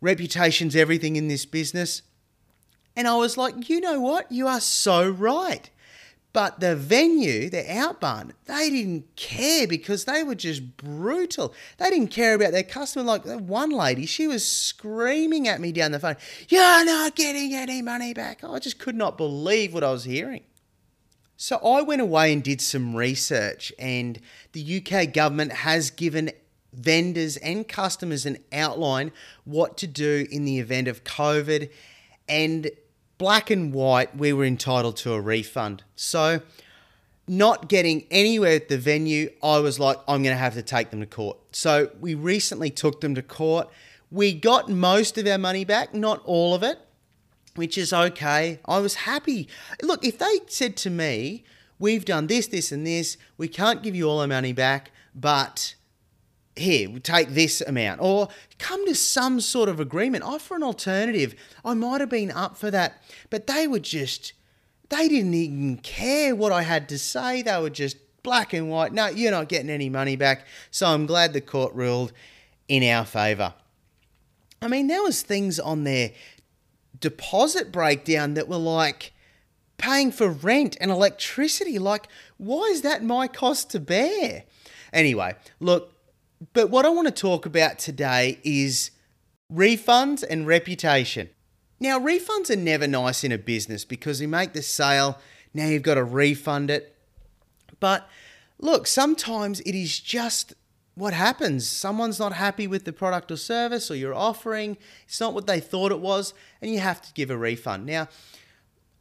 Reputation's 0.00 0.76
everything 0.76 1.16
in 1.16 1.28
this 1.28 1.46
business. 1.46 2.02
And 2.96 3.08
I 3.08 3.16
was 3.16 3.36
like, 3.36 3.68
you 3.68 3.80
know 3.80 4.00
what? 4.00 4.30
You 4.30 4.46
are 4.46 4.60
so 4.60 5.08
right. 5.08 5.70
But 6.34 6.58
the 6.58 6.74
venue, 6.74 7.48
the 7.48 7.62
Outbarn, 7.62 8.32
they 8.46 8.68
didn't 8.68 9.14
care 9.14 9.68
because 9.68 10.04
they 10.04 10.24
were 10.24 10.34
just 10.34 10.76
brutal. 10.76 11.54
They 11.78 11.90
didn't 11.90 12.08
care 12.08 12.34
about 12.34 12.50
their 12.50 12.64
customer. 12.64 13.04
Like 13.04 13.24
one 13.24 13.70
lady, 13.70 14.04
she 14.04 14.26
was 14.26 14.46
screaming 14.46 15.46
at 15.46 15.60
me 15.60 15.70
down 15.70 15.92
the 15.92 16.00
phone, 16.00 16.16
You're 16.48 16.84
not 16.84 17.14
getting 17.14 17.54
any 17.54 17.82
money 17.82 18.14
back. 18.14 18.42
I 18.42 18.58
just 18.58 18.80
could 18.80 18.96
not 18.96 19.16
believe 19.16 19.72
what 19.72 19.84
I 19.84 19.92
was 19.92 20.04
hearing. 20.04 20.42
So 21.36 21.56
I 21.56 21.82
went 21.82 22.00
away 22.00 22.32
and 22.32 22.42
did 22.42 22.60
some 22.60 22.94
research, 22.94 23.72
and 23.78 24.20
the 24.52 24.82
UK 24.82 25.12
government 25.12 25.52
has 25.52 25.90
given 25.90 26.30
vendors 26.72 27.36
and 27.38 27.66
customers 27.66 28.26
an 28.26 28.38
outline 28.52 29.12
what 29.44 29.76
to 29.78 29.86
do 29.86 30.26
in 30.30 30.44
the 30.44 30.58
event 30.58 30.88
of 30.88 31.04
COVID. 31.04 31.70
And 32.28 32.70
black 33.18 33.50
and 33.50 33.72
white, 33.72 34.16
we 34.16 34.32
were 34.32 34.44
entitled 34.44 34.96
to 34.98 35.12
a 35.12 35.20
refund. 35.20 35.82
So, 35.96 36.40
not 37.26 37.68
getting 37.68 38.06
anywhere 38.10 38.56
at 38.56 38.68
the 38.68 38.76
venue, 38.76 39.30
I 39.42 39.58
was 39.58 39.80
like, 39.80 39.96
I'm 40.06 40.22
going 40.22 40.34
to 40.34 40.40
have 40.40 40.54
to 40.54 40.62
take 40.62 40.90
them 40.90 41.00
to 41.00 41.06
court. 41.06 41.38
So, 41.52 41.90
we 42.00 42.14
recently 42.14 42.70
took 42.70 43.00
them 43.00 43.14
to 43.16 43.22
court. 43.22 43.68
We 44.10 44.32
got 44.32 44.68
most 44.68 45.18
of 45.18 45.26
our 45.26 45.38
money 45.38 45.64
back, 45.64 45.94
not 45.94 46.22
all 46.24 46.54
of 46.54 46.62
it 46.62 46.78
which 47.54 47.78
is 47.78 47.92
okay. 47.92 48.60
I 48.66 48.78
was 48.78 48.94
happy. 48.94 49.48
Look, 49.82 50.04
if 50.04 50.18
they 50.18 50.40
said 50.48 50.76
to 50.78 50.90
me, 50.90 51.44
We've 51.78 52.04
done 52.04 52.28
this, 52.28 52.46
this, 52.46 52.70
and 52.72 52.86
this, 52.86 53.16
we 53.36 53.48
can't 53.48 53.82
give 53.82 53.94
you 53.94 54.08
all 54.08 54.20
our 54.20 54.26
money 54.26 54.52
back, 54.52 54.92
but 55.14 55.74
here, 56.56 56.88
we 56.88 57.00
take 57.00 57.30
this 57.30 57.60
amount, 57.60 58.00
or 58.00 58.28
come 58.58 58.86
to 58.86 58.94
some 58.94 59.40
sort 59.40 59.68
of 59.68 59.80
agreement, 59.80 60.22
offer 60.22 60.54
an 60.54 60.62
alternative. 60.62 61.34
I 61.64 61.74
might 61.74 62.00
have 62.00 62.10
been 62.10 62.30
up 62.30 62.56
for 62.56 62.70
that, 62.70 63.02
but 63.28 63.48
they 63.48 63.66
were 63.66 63.80
just, 63.80 64.34
they 64.88 65.08
didn't 65.08 65.34
even 65.34 65.78
care 65.78 66.36
what 66.36 66.52
I 66.52 66.62
had 66.62 66.88
to 66.90 66.98
say. 66.98 67.42
They 67.42 67.60
were 67.60 67.70
just 67.70 67.96
black 68.22 68.52
and 68.52 68.70
white. 68.70 68.92
No, 68.92 69.08
you're 69.08 69.32
not 69.32 69.48
getting 69.48 69.68
any 69.68 69.90
money 69.90 70.14
back. 70.14 70.46
So 70.70 70.86
I'm 70.86 71.06
glad 71.06 71.32
the 71.32 71.40
court 71.40 71.74
ruled 71.74 72.12
in 72.68 72.84
our 72.84 73.04
favour. 73.04 73.52
I 74.62 74.68
mean, 74.68 74.86
there 74.86 75.02
was 75.02 75.22
things 75.22 75.58
on 75.58 75.84
there 75.84 76.12
deposit 76.98 77.72
breakdown 77.72 78.34
that 78.34 78.48
were 78.48 78.56
like 78.56 79.12
paying 79.78 80.12
for 80.12 80.28
rent 80.28 80.76
and 80.80 80.90
electricity. 80.90 81.78
Like, 81.78 82.08
why 82.36 82.62
is 82.64 82.82
that 82.82 83.02
my 83.02 83.28
cost 83.28 83.70
to 83.70 83.80
bear? 83.80 84.44
Anyway, 84.92 85.34
look, 85.60 85.92
but 86.52 86.70
what 86.70 86.86
I 86.86 86.90
want 86.90 87.08
to 87.08 87.12
talk 87.12 87.46
about 87.46 87.78
today 87.78 88.38
is 88.44 88.90
refunds 89.52 90.24
and 90.28 90.46
reputation. 90.46 91.30
Now, 91.80 91.98
refunds 91.98 92.50
are 92.50 92.56
never 92.56 92.86
nice 92.86 93.24
in 93.24 93.32
a 93.32 93.38
business 93.38 93.84
because 93.84 94.20
you 94.20 94.28
make 94.28 94.52
the 94.52 94.62
sale, 94.62 95.18
now 95.52 95.66
you've 95.66 95.82
got 95.82 95.94
to 95.94 96.04
refund 96.04 96.70
it. 96.70 96.96
But 97.80 98.08
look, 98.58 98.86
sometimes 98.86 99.60
it 99.60 99.74
is 99.74 100.00
just 100.00 100.54
what 100.94 101.12
happens? 101.12 101.68
Someone's 101.68 102.18
not 102.18 102.34
happy 102.34 102.66
with 102.66 102.84
the 102.84 102.92
product 102.92 103.30
or 103.30 103.36
service 103.36 103.90
or 103.90 103.96
you're 103.96 104.14
offering, 104.14 104.76
it's 105.06 105.20
not 105.20 105.34
what 105.34 105.46
they 105.46 105.60
thought 105.60 105.92
it 105.92 106.00
was, 106.00 106.34
and 106.62 106.70
you 106.70 106.78
have 106.78 107.02
to 107.02 107.12
give 107.14 107.30
a 107.30 107.36
refund. 107.36 107.86
Now, 107.86 108.08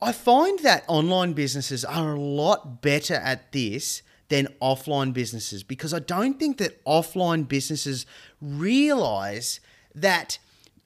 I 0.01 0.11
find 0.11 0.59
that 0.59 0.83
online 0.87 1.33
businesses 1.33 1.85
are 1.85 2.13
a 2.13 2.19
lot 2.19 2.81
better 2.81 3.13
at 3.15 3.51
this 3.51 4.01
than 4.27 4.47
offline 4.61 5.13
businesses 5.13 5.63
because 5.63 5.93
I 5.93 5.99
don't 5.99 6.39
think 6.39 6.57
that 6.57 6.83
offline 6.85 7.47
businesses 7.47 8.05
realize 8.41 9.59
that 9.93 10.39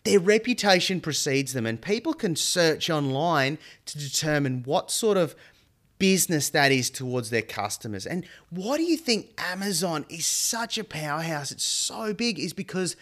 their 0.03 0.19
reputation 0.19 1.01
precedes 1.01 1.53
them 1.53 1.65
and 1.65 1.81
people 1.81 2.13
can 2.13 2.35
search 2.35 2.89
online 2.89 3.57
to 3.85 3.97
determine 3.97 4.63
what 4.63 4.91
sort 4.91 5.17
of 5.17 5.35
business 5.99 6.49
that 6.49 6.71
is 6.71 6.89
towards 6.89 7.29
their 7.29 7.41
customers. 7.41 8.05
And 8.05 8.25
why 8.49 8.77
do 8.77 8.83
you 8.83 8.97
think 8.97 9.33
Amazon 9.37 10.05
is 10.09 10.25
such 10.25 10.77
a 10.77 10.83
powerhouse? 10.83 11.51
It's 11.51 11.63
so 11.63 12.13
big, 12.13 12.39
is 12.39 12.53
because 12.53 12.95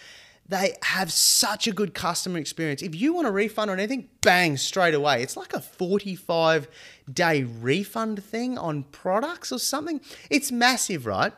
they 0.47 0.75
have 0.83 1.11
such 1.11 1.67
a 1.67 1.71
good 1.71 1.93
customer 1.93 2.37
experience. 2.37 2.81
If 2.81 2.93
you 2.93 3.13
want 3.13 3.27
a 3.27 3.31
refund 3.31 3.71
on 3.71 3.79
anything, 3.79 4.09
bang, 4.21 4.57
straight 4.57 4.93
away. 4.93 5.23
It's 5.23 5.35
like 5.35 5.53
a 5.53 5.61
45 5.61 6.67
day 7.11 7.43
refund 7.43 8.23
thing 8.23 8.57
on 8.57 8.83
products 8.83 9.51
or 9.51 9.57
something. 9.57 10.01
It's 10.29 10.51
massive, 10.51 11.05
right? 11.05 11.33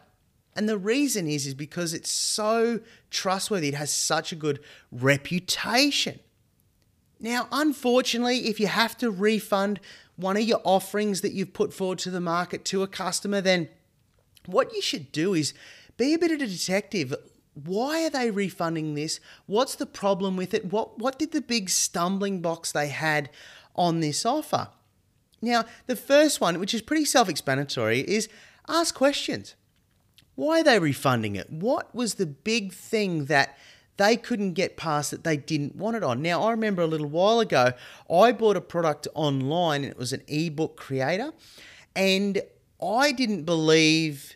And 0.56 0.68
the 0.68 0.78
reason 0.78 1.28
is 1.28 1.46
is 1.46 1.54
because 1.54 1.94
it's 1.94 2.10
so 2.10 2.82
trustworthy. 3.10 3.70
It 3.70 3.76
has 3.76 3.94
such 3.94 4.32
a 4.32 4.36
good 4.36 4.60
reputation. 4.92 6.20
Now, 7.20 7.48
unfortunately, 7.52 8.48
if 8.48 8.60
you 8.60 8.68
have 8.68 8.98
to 8.98 9.10
refund 9.10 9.80
one 10.16 10.38
of 10.38 10.44
your 10.44 10.62
offerings 10.64 11.22
that 11.22 11.34
you've 11.34 11.54
put 11.54 11.74
forward 11.74 12.00
to 12.00 12.12
the 12.12 12.22
market 12.22 12.66
to 12.66 12.84
a 12.84 12.88
customer, 12.88 13.42
then 13.42 13.70
what 14.46 14.74
you 14.74 14.82
should 14.82 15.12
do 15.12 15.34
is 15.34 15.54
be 15.98 16.14
a 16.14 16.20
bit 16.20 16.32
of 16.32 16.42
a 16.42 16.48
detective. 16.48 17.14
Why 17.54 18.06
are 18.06 18.10
they 18.10 18.30
refunding 18.30 18.94
this? 18.94 19.20
What's 19.48 19.76
the 19.76 19.86
problem 19.86 20.38
with 20.38 20.54
it? 20.54 20.66
What 20.66 21.00
what 21.00 21.18
did 21.18 21.32
the 21.32 21.42
big 21.42 21.70
stumbling 21.70 22.42
blocks 22.42 22.72
they 22.72 22.90
had 22.90 23.30
on 23.76 24.00
this 24.00 24.26
offer? 24.26 24.70
Now, 25.42 25.66
the 25.86 25.96
first 25.96 26.42
one, 26.42 26.60
which 26.60 26.74
is 26.74 26.82
pretty 26.82 27.06
self-explanatory, 27.06 28.02
is 28.02 28.30
ask 28.68 28.94
questions. 28.96 29.56
Why 30.36 30.62
are 30.62 30.64
they 30.64 30.80
refunding 30.80 31.36
it? 31.36 31.52
What 31.52 31.94
was 31.96 32.16
the 32.16 32.26
big 32.28 32.74
thing 32.74 33.26
that 33.26 33.58
they 33.98 34.16
couldn't 34.16 34.54
get 34.54 34.78
past 34.78 35.12
that 35.12 35.24
they 35.24 35.38
didn't 35.38 35.76
want 35.76 35.96
it 35.98 36.04
on. 36.04 36.22
Now, 36.22 36.44
I 36.44 36.52
remember 36.52 36.82
a 36.82 36.88
little 36.88 37.08
while 37.08 37.40
ago, 37.40 37.74
I 38.12 38.32
bought 38.32 38.56
a 38.56 38.62
product 38.62 39.08
online 39.14 39.84
and 39.84 39.92
it 39.92 39.98
was 39.98 40.14
an 40.14 40.22
ebook 40.28 40.78
creator, 40.78 41.34
and 41.96 42.42
I 42.82 43.12
didn't 43.12 43.44
believe 43.44 44.36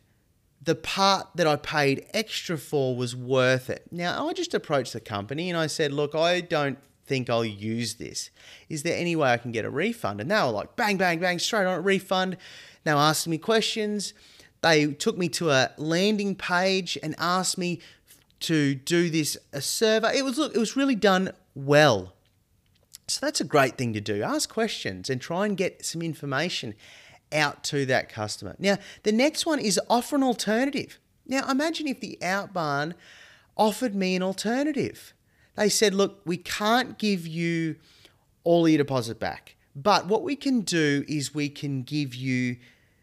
the 0.64 0.76
part 0.76 1.28
that 1.36 1.48
I 1.48 1.56
paid 1.56 2.06
extra 2.14 2.58
for 2.58 2.96
was 2.96 3.16
worth 3.16 3.70
it. 3.70 3.88
Now, 3.92 4.28
I 4.28 4.34
just 4.34 4.54
approached 4.54 4.94
the 4.94 5.00
company 5.00 5.50
and 5.50 5.58
I 5.58 5.68
said, 5.68 5.92
Look, 5.92 6.14
I 6.14 6.42
don't 6.42 6.78
think 7.06 7.30
I'll 7.30 7.44
use 7.44 7.96
this. 7.96 8.30
Is 8.70 8.84
there 8.84 8.98
any 8.98 9.16
way 9.16 9.32
I 9.32 9.38
can 9.38 9.52
get 9.52 9.66
a 9.66 9.70
refund? 9.70 10.22
And 10.22 10.32
they 10.32 10.36
were 10.36 10.52
like, 10.52 10.76
bang, 10.76 10.98
bang, 10.98 11.20
bang, 11.20 11.40
straight 11.40 11.66
on 11.66 11.78
a 11.78 11.82
refund. 11.82 12.38
Now, 12.86 13.00
asking 13.00 13.32
me 13.32 13.38
questions. 13.38 14.14
They 14.62 14.94
took 14.94 15.18
me 15.18 15.28
to 15.30 15.50
a 15.50 15.72
landing 15.78 16.36
page 16.36 16.98
and 17.02 17.16
asked 17.18 17.58
me 17.58 17.82
to 18.42 18.76
do 18.76 19.10
this 19.10 19.38
a 19.54 19.62
survey. 19.62 20.18
It 20.18 20.26
was 20.26 20.38
look, 20.38 20.56
it 20.56 20.60
was 20.60 20.76
really 20.76 20.96
done 20.96 21.32
well. 21.56 22.14
So 23.08 23.26
that's 23.26 23.42
a 23.42 23.46
great 23.46 23.78
thing 23.78 23.94
to 23.94 24.02
do. 24.02 24.24
Ask 24.24 24.50
questions 24.50 25.10
and 25.10 25.20
try 25.20 25.46
and 25.46 25.58
get 25.58 25.86
some 25.86 26.02
information 26.02 26.76
out 27.34 27.64
to 27.66 27.86
that 27.86 28.10
customer. 28.10 28.56
Now, 28.60 28.78
the 29.04 29.12
next 29.12 29.46
one 29.46 29.60
is 29.60 29.80
offer 29.90 30.16
an 30.16 30.24
alternative. 30.24 30.98
Now, 31.26 31.50
imagine 31.50 31.88
if 31.88 32.00
the 32.00 32.18
Outbarn 32.22 32.94
offered 33.58 33.96
me 33.96 34.16
an 34.16 34.24
alternative. 34.24 35.14
They 35.56 35.70
said, 35.70 35.94
look, 35.94 36.22
we 36.26 36.38
can't 36.38 36.98
give 36.98 37.28
you 37.28 37.76
all 38.44 38.68
your 38.68 38.78
deposit 38.78 39.20
back, 39.20 39.56
but 39.76 40.08
what 40.08 40.24
we 40.24 40.36
can 40.36 40.62
do 40.62 41.06
is 41.08 41.36
we 41.36 41.50
can 41.50 41.84
give 41.84 42.16
you 42.16 42.58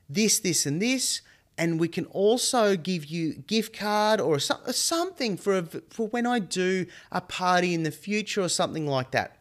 this, 0.09 0.39
this, 0.41 0.67
and 0.67 0.81
this 0.81 1.21
and 1.59 1.81
we 1.81 1.89
can 1.89 2.07
also 2.07 2.77
give 2.77 3.05
you 3.05 3.35
gift 3.35 3.77
card 3.77 4.21
or 4.21 4.39
something 4.39 5.37
for 5.37 5.59
a, 5.59 5.63
for 5.91 6.09
when 6.09 6.27
I 6.27 6.39
do 6.39 6.87
a 7.11 7.21
party 7.21 7.75
in 7.75 7.83
the 7.83 7.91
future 7.91 8.41
or 8.41 8.49
something 8.49 8.87
like 8.87 9.11
that. 9.11 9.37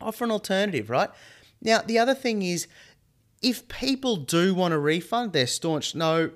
Offer 0.00 0.24
an 0.24 0.30
alternative, 0.30 0.90
right? 0.90 1.10
Now 1.60 1.82
the 1.82 1.98
other 1.98 2.14
thing 2.14 2.42
is, 2.42 2.66
if 3.42 3.68
people 3.68 4.16
do 4.16 4.54
want 4.54 4.72
a 4.72 4.78
refund, 4.78 5.34
they're 5.34 5.46
staunch. 5.46 5.94
No, 5.94 6.30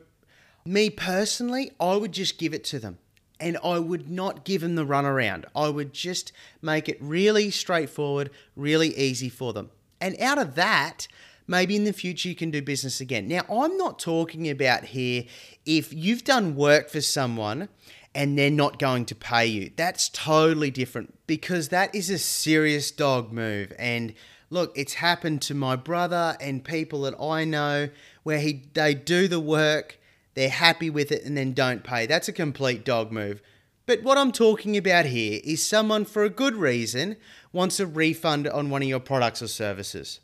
me 0.64 0.90
personally, 0.90 1.72
I 1.80 1.96
would 1.96 2.12
just 2.12 2.38
give 2.38 2.52
it 2.52 2.64
to 2.64 2.78
them. 2.78 2.98
And 3.40 3.56
I 3.64 3.78
would 3.78 4.10
not 4.10 4.44
give 4.44 4.62
them 4.62 4.74
the 4.74 4.84
runaround. 4.84 5.44
I 5.54 5.68
would 5.68 5.92
just 5.94 6.32
make 6.60 6.88
it 6.88 6.98
really 7.00 7.50
straightforward, 7.50 8.30
really 8.56 8.94
easy 8.96 9.28
for 9.28 9.52
them. 9.52 9.70
And 10.00 10.20
out 10.20 10.38
of 10.38 10.54
that, 10.56 11.08
maybe 11.48 11.74
in 11.74 11.84
the 11.84 11.92
future 11.92 12.28
you 12.28 12.36
can 12.36 12.52
do 12.52 12.62
business 12.62 13.00
again. 13.00 13.26
Now, 13.26 13.44
I'm 13.50 13.76
not 13.76 13.98
talking 13.98 14.48
about 14.48 14.84
here 14.84 15.24
if 15.66 15.92
you've 15.92 16.22
done 16.22 16.54
work 16.54 16.90
for 16.90 17.00
someone 17.00 17.68
and 18.14 18.38
they're 18.38 18.50
not 18.50 18.78
going 18.78 19.06
to 19.06 19.14
pay 19.14 19.46
you. 19.46 19.72
That's 19.74 20.08
totally 20.10 20.70
different 20.70 21.14
because 21.26 21.68
that 21.68 21.94
is 21.94 22.10
a 22.10 22.18
serious 22.18 22.90
dog 22.90 23.32
move. 23.32 23.72
And 23.78 24.14
look, 24.50 24.76
it's 24.76 24.94
happened 24.94 25.42
to 25.42 25.54
my 25.54 25.76
brother 25.76 26.36
and 26.40 26.64
people 26.64 27.02
that 27.02 27.20
I 27.20 27.44
know 27.44 27.88
where 28.22 28.40
he 28.40 28.64
they 28.74 28.94
do 28.94 29.28
the 29.28 29.40
work, 29.40 29.98
they're 30.34 30.48
happy 30.48 30.90
with 30.90 31.10
it 31.10 31.24
and 31.24 31.36
then 31.36 31.52
don't 31.52 31.82
pay. 31.82 32.06
That's 32.06 32.28
a 32.28 32.32
complete 32.32 32.84
dog 32.84 33.10
move. 33.10 33.40
But 33.86 34.02
what 34.02 34.18
I'm 34.18 34.32
talking 34.32 34.76
about 34.76 35.06
here 35.06 35.40
is 35.44 35.66
someone 35.66 36.04
for 36.04 36.22
a 36.22 36.28
good 36.28 36.54
reason 36.54 37.16
wants 37.52 37.80
a 37.80 37.86
refund 37.86 38.46
on 38.46 38.68
one 38.68 38.82
of 38.82 38.88
your 38.88 39.00
products 39.00 39.40
or 39.40 39.48
services. 39.48 40.20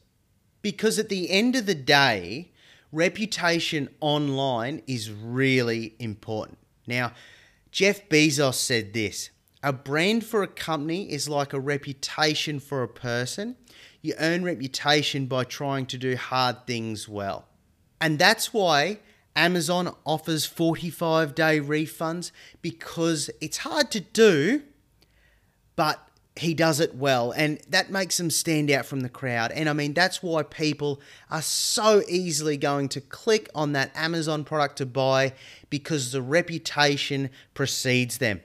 Because 0.65 0.99
at 0.99 1.11
the 1.11 1.31
end 1.31 1.57
of 1.57 1.67
the 1.67 1.75
day, 1.75 2.51
reputation 2.91 3.91
online 4.01 4.81
is 4.87 5.11
really 5.11 5.95
important. 5.99 6.57
Now, 6.87 7.13
Jeff 7.71 8.09
Bezos 8.09 8.55
said 8.55 8.95
this 8.95 9.29
a 9.63 9.75
brand 9.75 10.25
for 10.25 10.43
a 10.43 10.49
company 10.49 11.13
is 11.13 11.29
like 11.29 11.53
a 11.53 11.61
reputation 11.61 12.61
for 12.61 12.83
a 12.83 12.89
person. 12.89 13.57
You 14.01 14.15
earn 14.19 14.43
reputation 14.43 15.27
by 15.27 15.45
trying 15.45 15.85
to 15.85 15.99
do 15.99 16.17
hard 16.17 16.67
things 16.67 17.11
well. 17.11 17.45
And 18.01 18.19
that's 18.19 18.55
why 18.55 19.01
Amazon 19.37 19.95
offers 20.07 20.47
45 20.47 21.35
day 21.35 21.61
refunds 21.61 22.31
because 22.63 23.29
it's 23.43 23.59
hard 23.59 23.91
to 23.91 24.01
do, 24.01 24.63
but 25.77 26.04
he 26.37 26.53
does 26.53 26.81
it 26.81 26.95
well 26.97 27.31
and 27.33 27.61
that 27.69 27.91
makes 27.91 28.19
him 28.19 28.29
stand 28.29 28.71
out 28.71 28.85
from 28.85 29.01
the 29.01 29.09
crowd. 29.09 29.53
And 29.53 29.69
i 29.69 29.73
mean 29.73 29.95
that's 29.95 30.23
why 30.23 30.43
people 30.43 31.01
are 31.31 31.43
so 31.43 32.03
easily 32.09 32.57
going 32.57 32.89
to 32.91 33.01
click 33.01 33.49
on 33.55 33.73
that 33.73 33.93
amazon 33.95 34.45
product 34.45 34.77
to 34.79 34.87
buy 34.87 35.33
because 35.71 36.13
the 36.13 36.23
reputation 36.23 37.31
precedes 37.55 38.19
them. 38.19 38.41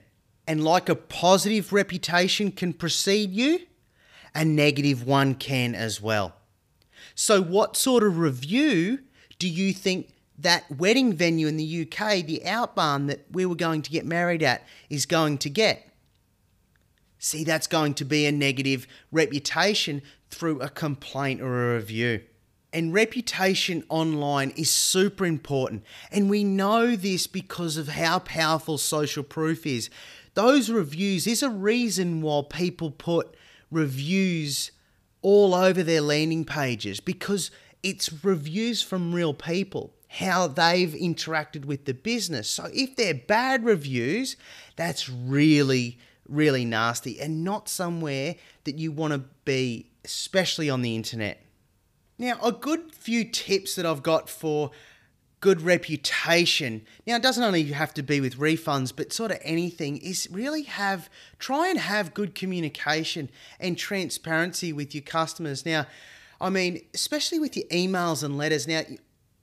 And 0.46 0.64
like 0.64 0.88
a 0.88 0.94
positive 0.94 1.72
reputation 1.72 2.52
can 2.52 2.72
precede 2.72 3.32
you 3.32 3.60
a 4.34 4.44
negative 4.44 5.04
one 5.04 5.34
can 5.34 5.74
as 5.74 6.00
well. 6.00 6.34
So 7.14 7.42
what 7.42 7.76
sort 7.76 8.02
of 8.02 8.18
review 8.18 9.00
do 9.38 9.48
you 9.48 9.72
think 9.72 10.12
that 10.38 10.64
wedding 10.70 11.12
venue 11.12 11.46
in 11.46 11.56
the 11.56 11.82
uk 11.82 12.26
the 12.26 12.42
outbarn 12.46 13.08
that 13.08 13.26
we 13.30 13.44
were 13.44 13.54
going 13.54 13.82
to 13.82 13.90
get 13.90 14.06
married 14.06 14.42
at 14.42 14.66
is 14.88 15.04
going 15.04 15.36
to 15.36 15.50
get 15.50 15.89
See, 17.22 17.44
that's 17.44 17.66
going 17.66 17.92
to 17.94 18.04
be 18.06 18.24
a 18.24 18.32
negative 18.32 18.86
reputation 19.12 20.00
through 20.30 20.60
a 20.60 20.70
complaint 20.70 21.42
or 21.42 21.72
a 21.72 21.74
review. 21.76 22.22
And 22.72 22.94
reputation 22.94 23.84
online 23.90 24.50
is 24.56 24.70
super 24.70 25.26
important. 25.26 25.84
And 26.10 26.30
we 26.30 26.44
know 26.44 26.96
this 26.96 27.26
because 27.26 27.76
of 27.76 27.88
how 27.88 28.20
powerful 28.20 28.78
social 28.78 29.22
proof 29.22 29.66
is. 29.66 29.90
Those 30.32 30.70
reviews, 30.70 31.26
there's 31.26 31.42
a 31.42 31.50
reason 31.50 32.22
why 32.22 32.42
people 32.48 32.90
put 32.90 33.36
reviews 33.70 34.70
all 35.20 35.54
over 35.54 35.82
their 35.82 36.00
landing 36.00 36.46
pages 36.46 37.00
because 37.00 37.50
it's 37.82 38.24
reviews 38.24 38.82
from 38.82 39.14
real 39.14 39.34
people, 39.34 39.92
how 40.08 40.46
they've 40.46 40.92
interacted 40.92 41.66
with 41.66 41.84
the 41.84 41.92
business. 41.92 42.48
So 42.48 42.70
if 42.72 42.96
they're 42.96 43.12
bad 43.12 43.62
reviews, 43.62 44.36
that's 44.76 45.06
really 45.06 45.98
really 46.30 46.64
nasty 46.64 47.20
and 47.20 47.44
not 47.44 47.68
somewhere 47.68 48.36
that 48.64 48.78
you 48.78 48.92
want 48.92 49.12
to 49.12 49.24
be, 49.44 49.90
especially 50.04 50.70
on 50.70 50.82
the 50.82 50.94
internet. 50.94 51.44
Now, 52.18 52.38
a 52.42 52.52
good 52.52 52.94
few 52.94 53.24
tips 53.24 53.74
that 53.74 53.86
I've 53.86 54.02
got 54.02 54.28
for 54.28 54.70
good 55.40 55.62
reputation. 55.62 56.82
Now, 57.06 57.16
it 57.16 57.22
doesn't 57.22 57.42
only 57.42 57.64
have 57.72 57.94
to 57.94 58.02
be 58.02 58.20
with 58.20 58.38
refunds, 58.38 58.94
but 58.94 59.12
sort 59.12 59.30
of 59.30 59.38
anything 59.42 59.96
is 59.96 60.28
really 60.30 60.64
have 60.64 61.08
try 61.38 61.68
and 61.68 61.78
have 61.78 62.12
good 62.12 62.34
communication 62.34 63.30
and 63.58 63.76
transparency 63.76 64.72
with 64.72 64.94
your 64.94 65.02
customers. 65.02 65.64
Now, 65.64 65.86
I 66.40 66.50
mean, 66.50 66.82
especially 66.94 67.38
with 67.38 67.56
your 67.56 67.66
emails 67.66 68.22
and 68.22 68.36
letters. 68.36 68.68
Now, 68.68 68.82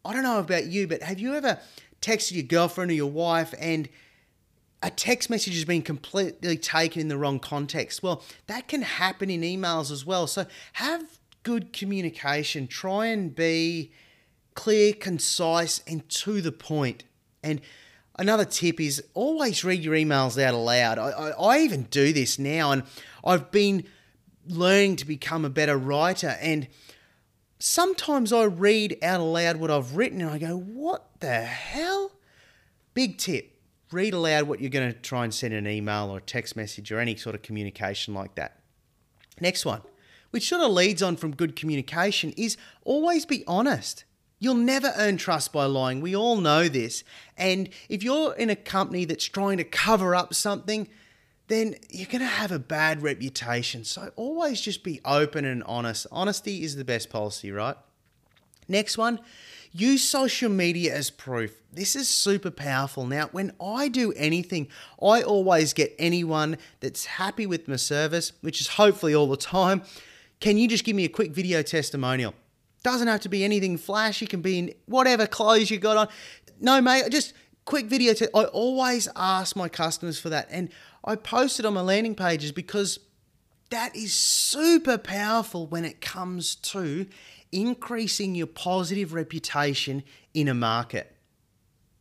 I 0.06 0.13
don't 0.13 0.24
know 0.24 0.39
about 0.39 0.67
you, 0.67 0.88
but 0.88 1.01
have 1.01 1.20
you 1.20 1.34
ever 1.34 1.60
texted 2.01 2.34
your 2.34 2.44
girlfriend 2.44 2.91
or 2.91 2.94
your 2.94 3.12
wife 3.12 3.53
and 3.60 3.89
a 4.81 4.89
text 4.89 5.29
message 5.29 5.55
has 5.55 5.65
been 5.65 5.81
completely 5.81 6.57
taken 6.57 7.01
in 7.01 7.07
the 7.07 7.17
wrong 7.17 7.39
context. 7.39 8.03
Well, 8.03 8.24
that 8.46 8.67
can 8.67 8.84
happen 8.84 9.29
in 9.29 9.41
emails 9.41 9.91
as 9.91 10.05
well. 10.05 10.27
So 10.27 10.46
have 10.74 11.19
good 11.43 11.74
communication. 11.74 12.67
Try 12.67 13.07
and 13.07 13.34
be 13.34 13.91
clear, 14.53 14.93
concise, 14.93 15.81
and 15.88 16.07
to 16.10 16.41
the 16.41 16.51
point. 16.51 17.05
And 17.41 17.62
another 18.19 18.46
tip 18.46 18.79
is 18.79 19.03
always 19.13 19.63
read 19.63 19.84
your 19.84 19.96
emails 19.96 20.41
out 20.41 20.53
aloud. 20.53 21.00
I, 21.00 21.10
I, 21.10 21.29
I 21.29 21.60
even 21.60 21.84
do 21.84 22.13
this 22.13 22.38
now, 22.38 22.72
and 22.72 22.84
I've 23.24 23.50
been 23.51 23.84
learning 24.48 24.98
to 24.98 25.05
become 25.05 25.43
a 25.43 25.50
better 25.50 25.77
writer. 25.77 26.38
And 26.39 26.67
sometimes 27.60 28.31
I 28.31 28.43
read 28.43 28.98
out 29.01 29.19
aloud 29.19 29.57
what 29.57 29.72
I've 29.72 29.96
written 29.96 30.22
and 30.22 30.29
I 30.29 30.38
go, 30.38 30.57
what 30.57 31.19
the 31.19 31.41
hell? 31.41 32.12
Big 32.93 33.17
tip 33.17 33.56
read 33.91 34.13
aloud 34.13 34.48
what 34.48 34.60
you're 34.60 34.70
going 34.70 34.91
to 34.91 35.00
try 35.00 35.24
and 35.24 35.34
send 35.34 35.53
an 35.53 35.67
email 35.67 36.10
or 36.10 36.17
a 36.17 36.22
text 36.22 36.56
message 36.56 36.91
or 36.91 37.00
any 37.00 37.15
sort 37.15 37.36
of 37.36 37.41
communication 37.41 38.13
like 38.13 38.36
that. 38.36 38.60
Next 39.39 39.65
one, 39.65 39.82
which 40.32 40.50
sort 40.50 40.62
of 40.62 40.72
leads 40.72 41.01
on 41.01 41.15
from 41.15 41.36
good 41.36 41.56
communication, 41.56 42.34
is 42.36 42.58
always 42.84 43.25
be 43.25 43.44
honest. 43.48 44.03
You'll 44.39 44.56
never 44.56 44.94
earn 44.98 45.17
trust 45.17 45.51
by 45.51 45.65
lying. 45.65 46.01
We 46.01 46.15
all 46.15 46.38
know 46.38 46.67
this. 46.67 47.03
And 47.38 47.70
if 47.89 48.03
you're 48.03 48.36
in 48.36 48.50
a 48.50 48.56
company 48.56 49.06
that's 49.06 49.25
trying 49.25 49.58
to 49.58 49.63
cover 49.63 50.13
up 50.13 50.34
something, 50.34 50.88
then 51.48 51.75
you're 51.89 52.08
going 52.08 52.20
to 52.20 52.27
have 52.27 52.51
a 52.51 52.60
bad 52.60 53.01
reputation. 53.01 53.84
So 53.84 54.12
always 54.15 54.62
just 54.62 54.84
be 54.84 55.01
open 55.06 55.46
and 55.46 55.63
honest. 55.63 56.06
Honesty 56.12 56.63
is 56.63 56.75
the 56.75 56.86
best 56.86 57.10
policy, 57.10 57.51
right? 57.51 57.77
Next 58.67 58.98
one, 58.98 59.20
use 59.79 60.07
social 60.07 60.50
media 60.50 60.96
as 60.96 61.10
proof. 61.10 61.62
This 61.72 61.96
is 61.96 62.07
super 62.07 62.51
powerful. 62.51 63.05
Now, 63.05 63.29
when 63.31 63.53
I 63.62 63.88
do 63.88 64.12
anything, 64.13 64.67
I 65.01 65.22
always 65.22 65.74
get 65.74 65.96
anyone 66.00 66.57
that's 66.79 67.05
happy 67.05 67.46
with 67.46 67.67
my 67.67 67.75
service, 67.75 68.34
which 68.41 68.60
is 68.60 68.67
hopefully 68.67 69.13
all 69.13 69.27
the 69.27 69.38
time. 69.38 69.84
Can 70.39 70.57
you 70.57 70.67
just 70.67 70.84
give 70.84 70.96
me 70.96 71.05
a 71.05 71.10
quick 71.10 71.31
video 71.31 71.62
testimonial? 71.62 72.34
Doesn't 72.84 73.07
have 73.07 73.22
to 73.22 73.29
be 73.29 73.43
anything 73.43 73.77
flashy, 73.77 74.25
can 74.25 74.41
be 74.41 74.60
in 74.60 74.74
whatever 74.86 75.27
clothes 75.27 75.69
you 75.69 75.77
got 75.77 75.98
on. 75.98 76.07
No, 76.60 76.81
mate, 76.81 77.10
just 77.12 77.34
quick 77.65 77.86
video. 77.86 78.13
Te- 78.13 78.27
I 78.34 78.46
always 78.46 79.07
ask 79.15 79.55
my 79.55 79.69
customers 79.69 80.19
for 80.19 80.29
that. 80.29 80.48
And 80.50 80.69
I 81.03 81.15
post 81.15 81.60
it 81.60 81.65
on 81.65 81.74
my 81.74 81.81
landing 81.81 82.15
pages 82.15 82.51
because 82.51 83.00
that 83.69 83.96
is 83.96 84.13
super 84.13 84.98
powerful 84.98 85.67
when 85.67 85.86
it 85.86 86.01
comes 86.01 86.55
to 86.55 87.05
increasing 87.51 88.36
your 88.36 88.48
positive 88.48 89.13
reputation 89.13 90.04
in 90.34 90.48
a 90.48 90.54
market. 90.54 91.13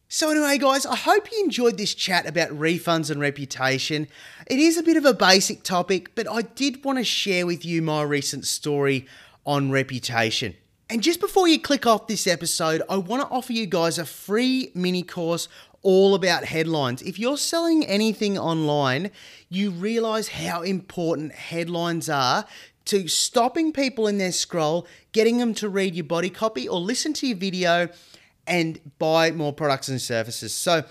So, 0.09 0.31
anyway, 0.31 0.59
guys, 0.59 0.87
I 0.87 0.95
hope 0.95 1.33
you 1.33 1.43
enjoyed 1.43 1.79
this 1.79 1.93
chat 1.93 2.27
about 2.27 2.51
refunds 2.51 3.11
and 3.11 3.21
reputation. 3.21 4.07
It 4.47 4.61
is 4.61 4.77
a 4.77 4.83
bit 4.83 4.97
of 4.97 5.05
a 5.05 5.13
basic 5.13 5.65
topic, 5.65 6.15
but 6.15 6.31
I 6.31 6.43
did 6.43 6.85
want 6.85 6.99
to 6.99 7.05
share 7.05 7.45
with 7.45 7.65
you 7.65 7.83
my 7.83 8.03
recent 8.03 8.47
story 8.47 9.07
on 9.45 9.73
reputation. 9.73 10.55
And 10.89 11.03
just 11.03 11.19
before 11.19 11.49
you 11.49 11.61
click 11.61 11.87
off 11.87 12.07
this 12.07 12.29
episode, 12.29 12.83
I 12.89 12.99
want 12.99 13.23
to 13.23 13.29
offer 13.35 13.53
you 13.53 13.67
guys 13.67 13.99
a 13.99 14.05
free 14.05 14.71
mini 14.75 15.03
course 15.03 15.49
all 15.83 16.15
about 16.15 16.45
headlines. 16.45 17.03
If 17.03 17.19
you're 17.19 17.37
selling 17.37 17.85
anything 17.85 18.39
online, 18.39 19.11
you 19.49 19.73
realize 19.73 20.29
how 20.29 20.63
important 20.63 21.33
headlines 21.33 22.09
are 22.09 22.45
to 22.87 23.09
stopping 23.09 23.73
people 23.73 24.07
in 24.07 24.19
their 24.19 24.33
scroll, 24.33 24.87
getting 25.13 25.39
them 25.39 25.55
to 25.55 25.69
read 25.69 25.95
your 25.95 26.05
body 26.05 26.31
copy 26.31 26.69
or 26.69 26.81
listen 26.81 27.13
to 27.15 27.27
your 27.27 27.37
video 27.37 27.89
and 28.47 28.81
buy 28.99 29.31
more 29.31 29.53
products 29.53 29.89
and 29.89 30.01
services. 30.01 30.55
So, 30.55 30.85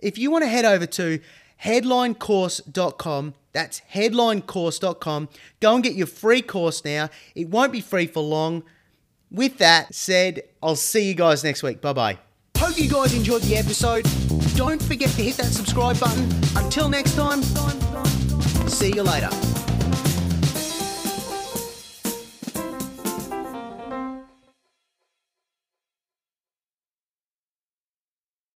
if 0.00 0.18
you 0.18 0.30
want 0.30 0.42
to 0.42 0.48
head 0.48 0.64
over 0.64 0.86
to 0.86 1.20
headlinecourse.com, 1.62 3.34
that's 3.52 3.82
headlinecourse.com, 3.92 5.28
go 5.60 5.74
and 5.74 5.84
get 5.84 5.94
your 5.94 6.06
free 6.06 6.42
course 6.42 6.84
now. 6.84 7.08
It 7.34 7.48
won't 7.48 7.72
be 7.72 7.80
free 7.80 8.06
for 8.06 8.22
long. 8.22 8.64
With 9.30 9.58
that 9.58 9.94
said, 9.94 10.42
I'll 10.62 10.76
see 10.76 11.08
you 11.08 11.14
guys 11.14 11.44
next 11.44 11.62
week. 11.62 11.80
Bye 11.80 11.92
bye. 11.92 12.18
Hope 12.56 12.78
you 12.78 12.88
guys 12.88 13.14
enjoyed 13.14 13.42
the 13.42 13.56
episode. 13.56 14.06
Don't 14.56 14.82
forget 14.82 15.08
to 15.10 15.22
hit 15.22 15.36
that 15.36 15.46
subscribe 15.46 15.98
button. 15.98 16.24
Until 16.56 16.88
next 16.88 17.14
time, 17.14 17.42
see 18.68 18.92
you 18.92 19.02
later. 19.02 19.61